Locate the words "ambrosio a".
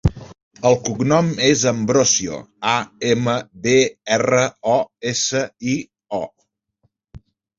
1.71-2.73